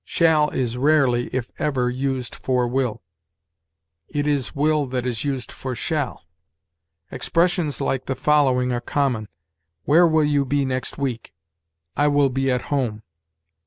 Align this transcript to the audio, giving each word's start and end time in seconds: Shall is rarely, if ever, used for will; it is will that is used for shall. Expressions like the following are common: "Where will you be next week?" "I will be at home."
Shall 0.03 0.49
is 0.49 0.79
rarely, 0.79 1.27
if 1.27 1.51
ever, 1.59 1.87
used 1.87 2.33
for 2.33 2.67
will; 2.67 3.03
it 4.09 4.25
is 4.25 4.55
will 4.55 4.87
that 4.87 5.05
is 5.05 5.23
used 5.23 5.51
for 5.51 5.75
shall. 5.75 6.25
Expressions 7.11 7.79
like 7.79 8.07
the 8.07 8.15
following 8.15 8.71
are 8.71 8.81
common: 8.81 9.27
"Where 9.85 10.07
will 10.07 10.25
you 10.25 10.43
be 10.43 10.65
next 10.65 10.97
week?" 10.97 11.35
"I 11.95 12.07
will 12.07 12.29
be 12.29 12.49
at 12.49 12.63
home." 12.73 13.03